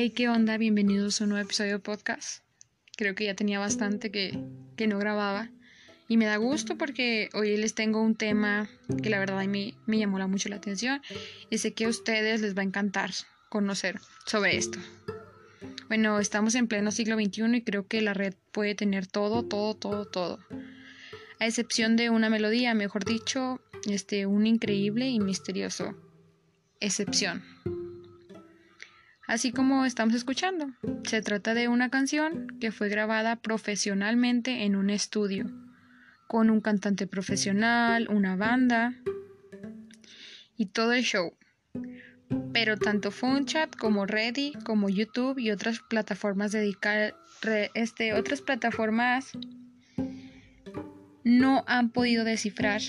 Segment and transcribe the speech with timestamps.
[0.00, 0.56] Hey, ¿qué onda?
[0.58, 2.44] Bienvenidos a un nuevo episodio de podcast.
[2.96, 4.38] Creo que ya tenía bastante que,
[4.76, 5.50] que no grababa.
[6.06, 8.70] Y me da gusto porque hoy les tengo un tema
[9.02, 11.02] que la verdad a mí me llamó mucho la atención.
[11.50, 13.10] Y sé que a ustedes les va a encantar
[13.48, 14.78] conocer sobre esto.
[15.88, 19.74] Bueno, estamos en pleno siglo XXI y creo que la red puede tener todo, todo,
[19.74, 20.38] todo, todo.
[21.40, 25.96] A excepción de una melodía, mejor dicho, este, un increíble y misterioso
[26.78, 27.42] excepción.
[29.28, 30.72] Así como estamos escuchando,
[31.04, 35.44] se trata de una canción que fue grabada profesionalmente en un estudio,
[36.26, 38.94] con un cantante profesional, una banda
[40.56, 41.34] y todo el show.
[42.54, 47.12] Pero tanto Funchat como Ready, como YouTube y otras plataformas dedicadas,
[47.74, 49.32] este, otras plataformas
[51.22, 52.80] no han podido descifrar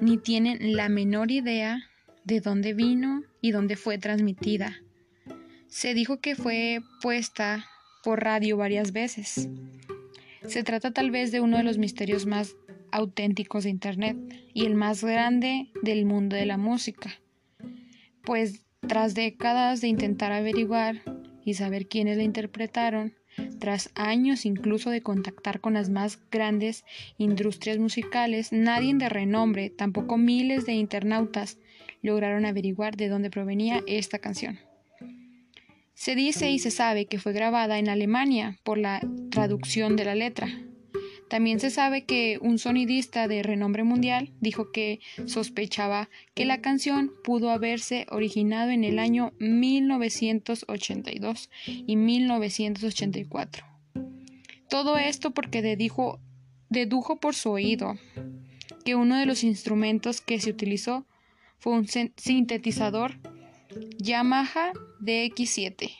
[0.00, 1.90] ni tienen la menor idea
[2.22, 4.80] de dónde vino y dónde fue transmitida
[5.68, 7.66] se dijo que fue puesta
[8.02, 9.48] por radio varias veces.
[10.46, 12.56] Se trata tal vez de uno de los misterios más
[12.90, 14.16] auténticos de Internet
[14.54, 17.20] y el más grande del mundo de la música,
[18.24, 21.02] pues tras décadas de intentar averiguar
[21.44, 23.14] y saber quiénes la interpretaron,
[23.60, 26.84] tras años incluso de contactar con las más grandes
[27.18, 31.58] industrias musicales, nadie de renombre, tampoco miles de internautas,
[32.02, 34.58] lograron averiguar de dónde provenía esta canción.
[35.98, 39.00] Se dice y se sabe que fue grabada en Alemania por la
[39.32, 40.48] traducción de la letra.
[41.28, 47.10] También se sabe que un sonidista de renombre mundial dijo que sospechaba que la canción
[47.24, 53.66] pudo haberse originado en el año 1982 y 1984.
[54.70, 56.20] Todo esto porque dedujo,
[56.68, 57.98] dedujo por su oído
[58.84, 61.08] que uno de los instrumentos que se utilizó
[61.58, 63.18] fue un sintetizador
[63.98, 65.90] Yamaha DX7.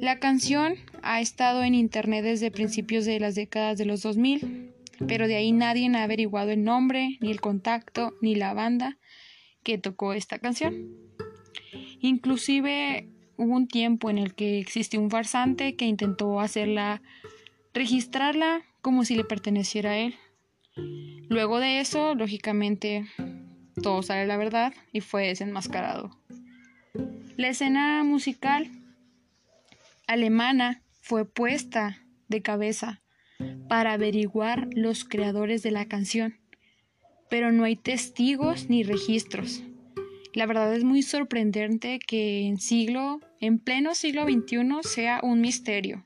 [0.00, 4.72] La canción ha estado en internet desde principios de las décadas de los 2000,
[5.06, 8.98] pero de ahí nadie ha averiguado el nombre, ni el contacto, ni la banda
[9.62, 10.96] que tocó esta canción.
[12.00, 17.02] Inclusive hubo un tiempo en el que existió un farsante que intentó hacerla,
[17.74, 20.14] registrarla como si le perteneciera a él.
[21.28, 23.04] Luego de eso, lógicamente,
[23.80, 26.18] todo sale la verdad y fue desenmascarado.
[27.36, 28.70] La escena musical
[30.06, 33.00] alemana fue puesta de cabeza
[33.68, 36.38] para averiguar los creadores de la canción,
[37.30, 39.62] pero no hay testigos ni registros.
[40.34, 46.04] La verdad es muy sorprendente que en siglo, en pleno siglo XXI sea un misterio.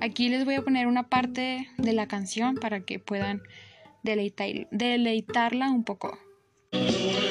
[0.00, 3.42] Aquí les voy a poner una parte de la canción para que puedan
[4.02, 6.18] deleitarla un poco.
[6.72, 7.27] Thank you.